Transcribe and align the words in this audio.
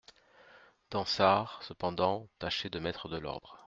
Dansaert, 0.89 1.59
cependant, 1.61 2.27
tâchait 2.39 2.71
de 2.71 2.79
mettre 2.79 3.07
de 3.07 3.19
l'ordre. 3.19 3.59